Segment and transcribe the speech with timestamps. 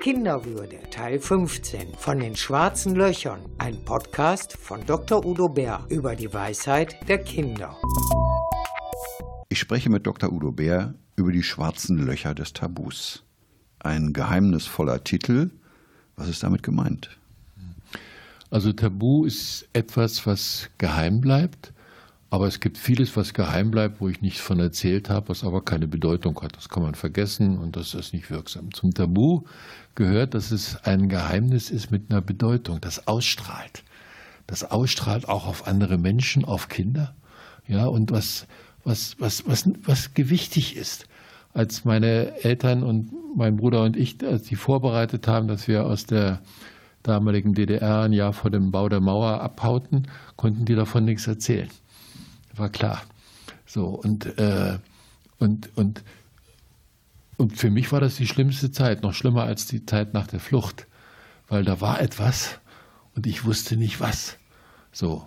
[0.00, 3.40] Kinderwürde Teil 15 von den schwarzen Löchern.
[3.58, 5.26] Ein Podcast von Dr.
[5.26, 7.76] Udo Bär über die Weisheit der Kinder.
[9.50, 10.32] Ich spreche mit Dr.
[10.32, 13.24] Udo Bär über die schwarzen Löcher des Tabus.
[13.78, 15.50] Ein geheimnisvoller Titel.
[16.16, 17.18] Was ist damit gemeint?
[18.50, 21.74] Also Tabu ist etwas, was geheim bleibt
[22.30, 25.62] aber es gibt vieles, was geheim bleibt, wo ich nichts von erzählt habe, was aber
[25.62, 26.56] keine Bedeutung hat.
[26.56, 28.72] Das kann man vergessen und das ist nicht wirksam.
[28.72, 29.42] Zum Tabu
[29.96, 33.82] gehört, dass es ein Geheimnis ist mit einer Bedeutung, das ausstrahlt.
[34.46, 37.14] Das ausstrahlt auch auf andere Menschen, auf Kinder.
[37.66, 38.46] Ja, und was,
[38.84, 41.06] was, was, was, was gewichtig ist.
[41.52, 46.06] Als meine Eltern und mein Bruder und ich, als die vorbereitet haben, dass wir aus
[46.06, 46.40] der
[47.02, 51.70] damaligen DDR ein Jahr vor dem Bau der Mauer abhauten, konnten die davon nichts erzählen
[52.60, 53.02] war klar.
[53.66, 54.78] So, und, äh,
[55.38, 56.04] und, und,
[57.36, 60.40] und für mich war das die schlimmste Zeit, noch schlimmer als die Zeit nach der
[60.40, 60.86] Flucht,
[61.48, 62.58] weil da war etwas
[63.16, 64.36] und ich wusste nicht was.
[64.92, 65.24] So.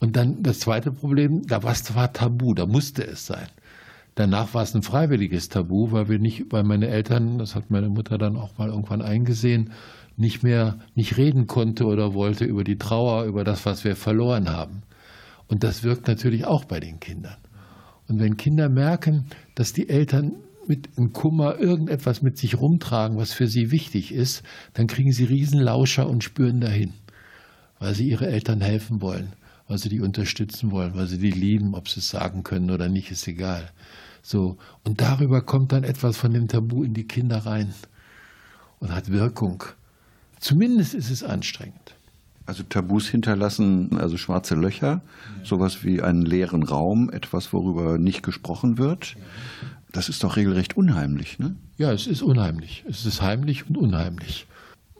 [0.00, 3.46] Und dann das zweite Problem, da war Tabu, da musste es sein.
[4.14, 7.88] Danach war es ein freiwilliges Tabu, weil wir nicht, weil meine Eltern, das hat meine
[7.88, 9.72] Mutter dann auch mal irgendwann eingesehen,
[10.16, 14.50] nicht mehr nicht reden konnte oder wollte über die Trauer, über das, was wir verloren
[14.50, 14.82] haben.
[15.52, 17.36] Und das wirkt natürlich auch bei den Kindern.
[18.08, 20.32] Und wenn Kinder merken, dass die Eltern
[20.66, 25.24] mit einem Kummer irgendetwas mit sich rumtragen, was für sie wichtig ist, dann kriegen sie
[25.24, 26.94] Riesenlauscher und spüren dahin,
[27.78, 29.34] weil sie ihre Eltern helfen wollen,
[29.68, 32.88] weil sie die unterstützen wollen, weil sie die lieben, ob sie es sagen können oder
[32.88, 33.72] nicht, ist egal.
[34.22, 34.56] So.
[34.84, 37.74] Und darüber kommt dann etwas von dem Tabu in die Kinder rein
[38.78, 39.64] und hat Wirkung.
[40.40, 41.94] Zumindest ist es anstrengend.
[42.44, 45.02] Also Tabus hinterlassen, also schwarze Löcher,
[45.44, 49.16] sowas wie einen leeren Raum, etwas, worüber nicht gesprochen wird.
[49.92, 51.54] Das ist doch regelrecht unheimlich, ne?
[51.76, 52.84] Ja, es ist unheimlich.
[52.88, 54.46] Es ist heimlich und unheimlich.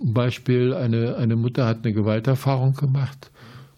[0.00, 3.30] Ein Beispiel, eine, eine Mutter hat eine Gewalterfahrung gemacht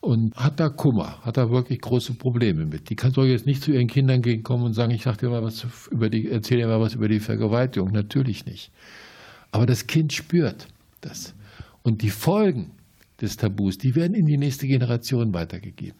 [0.00, 2.90] und hat da Kummer, hat da wirklich große Probleme mit.
[2.90, 5.42] Die kann soll jetzt nicht zu ihren Kindern gegenkommen und sagen, ich sag dir mal
[5.42, 7.90] was über die, erzähl dir mal was über die Vergewaltigung.
[7.92, 8.70] Natürlich nicht.
[9.50, 10.68] Aber das Kind spürt
[11.00, 11.34] das.
[11.82, 12.70] Und die Folgen
[13.20, 15.98] des Tabus, die werden in die nächste Generation weitergegeben.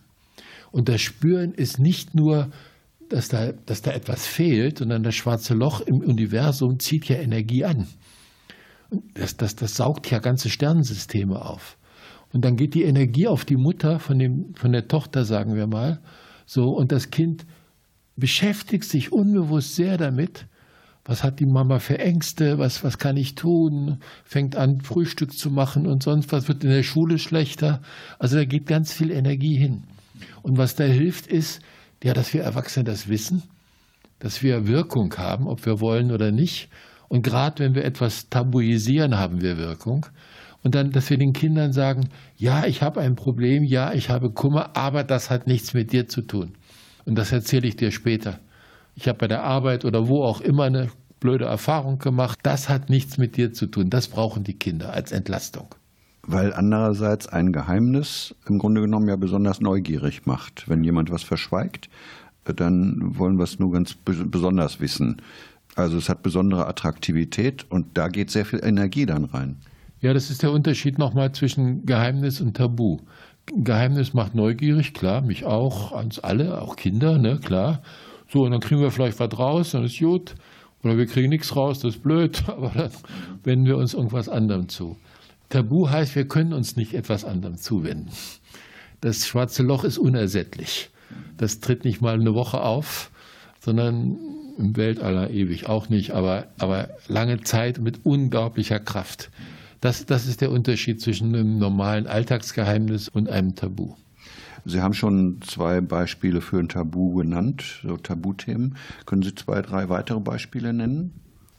[0.72, 2.50] Und das Spüren ist nicht nur,
[3.08, 7.64] dass da, dass da etwas fehlt, sondern das schwarze Loch im Universum zieht ja Energie
[7.64, 7.86] an.
[9.14, 11.78] Das, das, das saugt ja ganze Sternensysteme auf.
[12.32, 15.66] Und dann geht die Energie auf die Mutter von, dem, von der Tochter, sagen wir
[15.66, 16.00] mal,
[16.46, 17.46] so, und das Kind
[18.16, 20.46] beschäftigt sich unbewusst sehr damit,
[21.04, 25.50] was hat die Mama für Ängste, was, was kann ich tun, fängt an, Frühstück zu
[25.50, 27.82] machen und sonst was, wird in der Schule schlechter.
[28.18, 29.84] Also da geht ganz viel Energie hin.
[30.42, 31.60] Und was da hilft, ist,
[32.02, 33.42] ja, dass wir Erwachsene das wissen,
[34.18, 36.68] dass wir Wirkung haben, ob wir wollen oder nicht.
[37.08, 40.06] Und gerade wenn wir etwas tabuisieren, haben wir Wirkung.
[40.62, 44.30] Und dann, dass wir den Kindern sagen, ja, ich habe ein Problem, ja, ich habe
[44.30, 46.54] Kummer, aber das hat nichts mit dir zu tun.
[47.04, 48.40] Und das erzähle ich dir später
[48.94, 50.90] ich habe bei der Arbeit oder wo auch immer eine
[51.20, 52.38] blöde Erfahrung gemacht.
[52.42, 53.90] Das hat nichts mit dir zu tun.
[53.90, 55.74] Das brauchen die Kinder als Entlastung.
[56.26, 60.68] Weil andererseits ein Geheimnis im Grunde genommen ja besonders neugierig macht.
[60.68, 61.88] Wenn jemand was verschweigt,
[62.44, 65.22] dann wollen wir es nur ganz besonders wissen.
[65.76, 69.56] Also es hat besondere Attraktivität und da geht sehr viel Energie dann rein.
[70.00, 72.98] Ja, das ist der Unterschied nochmal zwischen Geheimnis und Tabu.
[73.46, 77.82] Geheimnis macht neugierig, klar, mich auch, uns alle, auch Kinder, ne, klar.
[78.34, 80.34] So, und dann kriegen wir vielleicht was raus, dann ist gut.
[80.82, 82.90] Oder wir kriegen nichts raus, das ist blöd, aber dann
[83.44, 84.96] wenden wir uns irgendwas anderem zu.
[85.50, 88.10] Tabu heißt, wir können uns nicht etwas anderem zuwenden.
[89.00, 90.90] Das schwarze Loch ist unersättlich.
[91.36, 93.12] Das tritt nicht mal eine Woche auf,
[93.60, 94.18] sondern
[94.58, 99.30] im Weltaller ewig auch nicht, aber, aber lange Zeit mit unglaublicher Kraft.
[99.80, 103.94] Das, das ist der Unterschied zwischen einem normalen Alltagsgeheimnis und einem Tabu.
[104.64, 108.76] Sie haben schon zwei Beispiele für ein Tabu genannt, so Tabuthemen.
[109.04, 111.12] Können Sie zwei, drei weitere Beispiele nennen?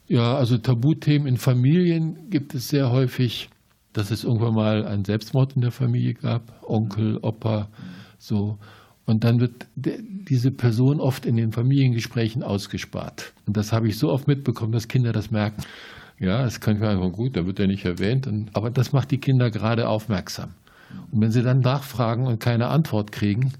[0.07, 3.49] Ja, also Tabuthemen in Familien gibt es sehr häufig,
[3.93, 7.69] dass es irgendwann mal einen Selbstmord in der Familie gab, Onkel, Opa,
[8.17, 8.57] so.
[9.05, 13.33] Und dann wird diese Person oft in den Familiengesprächen ausgespart.
[13.45, 15.61] Und das habe ich so oft mitbekommen, dass Kinder das merken.
[16.19, 18.27] Ja, es kann einfach gut, da wird er nicht erwähnt.
[18.53, 20.51] aber das macht die Kinder gerade aufmerksam.
[21.11, 23.53] Und wenn sie dann nachfragen und keine Antwort kriegen,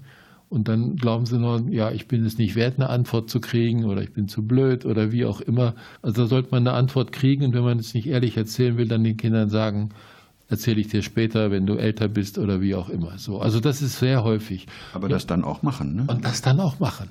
[0.48, 3.84] und dann glauben sie nur, ja, ich bin es nicht wert, eine Antwort zu kriegen
[3.84, 5.74] oder ich bin zu blöd oder wie auch immer.
[6.02, 8.86] Also da sollte man eine Antwort kriegen und wenn man es nicht ehrlich erzählen will,
[8.86, 9.90] dann den Kindern sagen,
[10.48, 13.18] erzähle ich dir später, wenn du älter bist oder wie auch immer.
[13.18, 14.66] So, also das ist sehr häufig.
[14.92, 16.04] Aber das dann auch machen, ne?
[16.06, 17.10] Und das dann auch machen.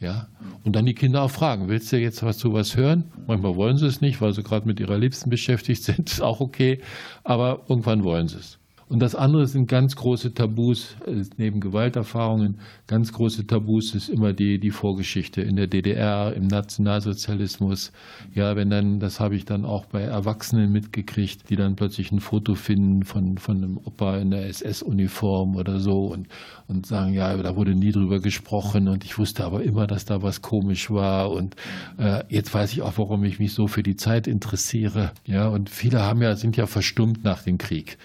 [0.00, 0.28] Ja,
[0.62, 3.04] und dann die Kinder auch fragen, willst du jetzt was zu was hören?
[3.26, 6.40] Manchmal wollen sie es nicht, weil sie gerade mit ihrer Liebsten beschäftigt sind, ist auch
[6.40, 6.80] okay,
[7.24, 8.58] aber irgendwann wollen sie es.
[8.88, 14.32] Und das andere sind ganz große Tabus, äh, neben Gewalterfahrungen, ganz große Tabus ist immer
[14.32, 17.90] die, die Vorgeschichte in der DDR, im Nationalsozialismus.
[18.32, 22.20] Ja, wenn dann, das habe ich dann auch bei Erwachsenen mitgekriegt, die dann plötzlich ein
[22.20, 26.28] Foto finden von, von einem Opa in der SS-Uniform oder so und,
[26.68, 30.22] und sagen, ja, da wurde nie drüber gesprochen und ich wusste aber immer, dass da
[30.22, 31.56] was komisch war und
[31.98, 35.10] äh, jetzt weiß ich auch, warum ich mich so für die Zeit interessiere.
[35.24, 37.98] Ja, und viele haben ja, sind ja verstummt nach dem Krieg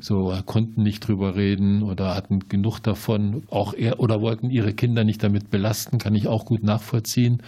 [0.00, 5.04] so konnten nicht drüber reden oder hatten genug davon, auch er, oder wollten ihre Kinder
[5.04, 7.42] nicht damit belasten, kann ich auch gut nachvollziehen.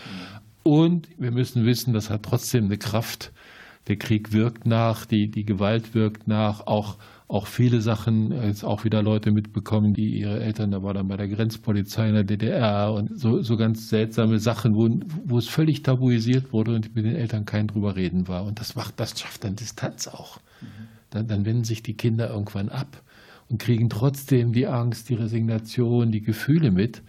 [0.62, 3.32] Und wir müssen wissen, das hat trotzdem eine Kraft.
[3.88, 6.96] Der Krieg wirkt nach, die, die Gewalt wirkt nach, auch,
[7.28, 11.16] auch viele Sachen, jetzt auch wieder Leute mitbekommen, die ihre Eltern, da war dann bei
[11.16, 14.88] der Grenzpolizei in der DDR und so, so ganz seltsame Sachen, wo,
[15.24, 18.44] wo es völlig tabuisiert wurde und mit den Eltern kein drüber reden war.
[18.44, 20.40] Und das macht, das schafft dann Distanz auch.
[20.60, 23.02] Mhm dann, wenden sich die Kinder irgendwann ab
[23.48, 27.02] und kriegen trotzdem die Angst, die Resignation, die Gefühle mit.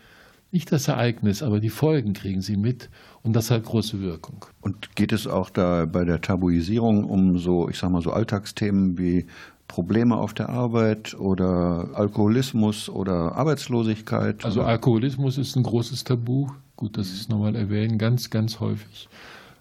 [0.52, 2.90] Nicht das Ereignis, aber die Folgen kriegen sie mit
[3.22, 4.46] und das hat große Wirkung.
[4.62, 8.98] Und geht es auch da bei der Tabuisierung um so, ich sag mal so Alltagsthemen
[8.98, 9.26] wie
[9.68, 14.46] Probleme auf der Arbeit oder Alkoholismus oder Arbeitslosigkeit?
[14.46, 16.48] Also Alkoholismus ist ein großes Tabu.
[16.78, 19.10] Gut, dass Sie es nochmal erwähnen, ganz, ganz häufig.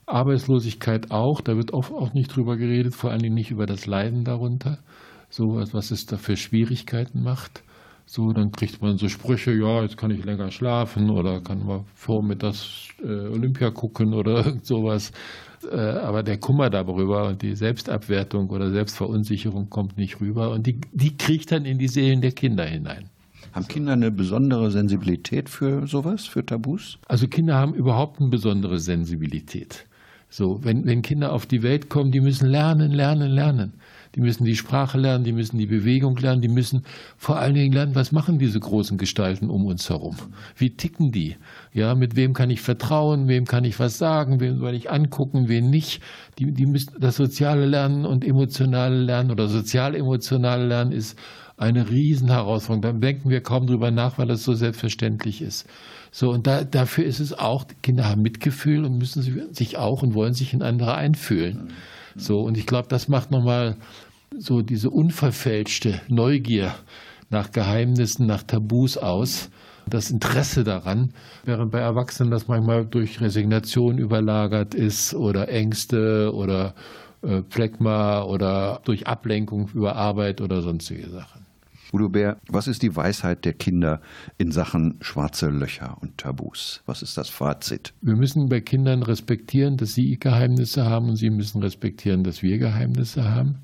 [0.07, 3.87] Arbeitslosigkeit auch, da wird oft auch nicht drüber geredet, vor allen Dingen nicht über das
[3.87, 4.79] Leiden darunter,
[5.31, 7.63] so was es da für Schwierigkeiten macht.
[8.09, 11.87] So, dann kriegt man so Sprüche, ja, jetzt kann ich länger schlafen oder kann man
[11.95, 15.11] vormittags äh, Olympia gucken oder irgend sowas.
[15.69, 20.81] Äh, aber der Kummer darüber und die Selbstabwertung oder Selbstverunsicherung kommt nicht rüber und die,
[20.93, 23.11] die kriegt dann in die Seelen der Kinder hinein.
[23.53, 26.99] Haben Kinder eine besondere Sensibilität für sowas, für Tabus?
[27.09, 29.87] Also Kinder haben überhaupt eine besondere Sensibilität.
[30.29, 33.73] So, wenn, wenn Kinder auf die Welt kommen, die müssen lernen, lernen, lernen.
[34.17, 36.85] Die müssen die Sprache lernen, die müssen die Bewegung lernen, die müssen
[37.19, 40.17] vor allen Dingen lernen, was machen diese großen Gestalten um uns herum?
[40.57, 41.37] Wie ticken die?
[41.75, 43.29] Ja, mit wem kann ich vertrauen?
[43.29, 44.41] Wem kann ich was sagen?
[44.41, 45.49] Wem soll ich angucken?
[45.49, 46.01] Wen nicht?
[46.39, 51.19] Die, die müssen das soziale Lernen und emotionale Lernen oder sozial-emotionale Lernen ist
[51.57, 52.83] eine Riesenherausforderung.
[52.83, 55.67] Da denken wir kaum drüber nach, weil das so selbstverständlich ist.
[56.11, 60.15] So, und da, dafür ist es auch, Kinder haben Mitgefühl und müssen sich auch und
[60.15, 61.73] wollen sich in andere einfühlen.
[62.17, 63.77] So, und ich glaube, das macht nochmal
[64.39, 66.75] so diese unverfälschte Neugier
[67.31, 69.51] nach Geheimnissen, nach Tabus aus,
[69.89, 71.13] das Interesse daran,
[71.45, 76.75] während bei Erwachsenen das manchmal durch Resignation überlagert ist oder Ängste oder
[77.23, 81.46] äh, Phlegma oder durch Ablenkung über Arbeit oder sonstige Sachen.
[81.93, 84.01] Udo Bär, was ist die Weisheit der Kinder
[84.39, 86.83] in Sachen schwarze Löcher und Tabus?
[86.87, 87.95] Was ist das Fazit?
[88.03, 92.59] Wir müssen bei Kindern respektieren, dass sie Geheimnisse haben und sie müssen respektieren, dass wir
[92.59, 93.59] Geheimnisse haben.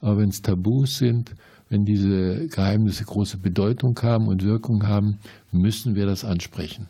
[0.00, 1.34] Aber wenn es Tabus sind,
[1.68, 5.18] wenn diese Geheimnisse große Bedeutung haben und Wirkung haben,
[5.52, 6.88] müssen wir das ansprechen.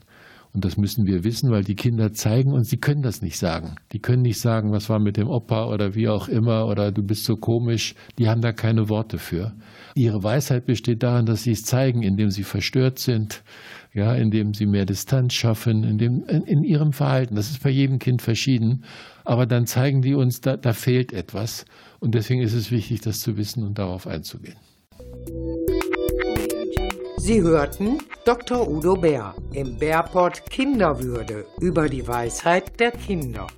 [0.56, 3.74] Und das müssen wir wissen, weil die Kinder zeigen uns, sie können das nicht sagen.
[3.92, 7.02] Die können nicht sagen, was war mit dem Opa oder wie auch immer oder du
[7.02, 7.94] bist so komisch.
[8.18, 9.52] Die haben da keine Worte für.
[9.94, 13.44] Ihre Weisheit besteht darin, dass sie es zeigen, indem sie verstört sind,
[13.92, 17.34] ja, indem sie mehr Distanz schaffen, indem, in, in ihrem Verhalten.
[17.34, 18.84] Das ist bei jedem Kind verschieden.
[19.26, 21.66] Aber dann zeigen die uns, da, da fehlt etwas.
[22.00, 24.56] Und deswegen ist es wichtig, das zu wissen und darauf einzugehen.
[27.26, 28.68] Sie hörten Dr.
[28.68, 33.48] Udo Bär im Bärport Kinderwürde über die Weisheit der Kinder.